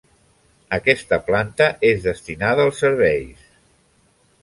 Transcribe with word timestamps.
Aquesta 0.77 1.19
planta 1.27 1.69
és 1.91 2.01
destinada 2.09 2.67
els 2.71 2.83
serveis. 2.85 3.49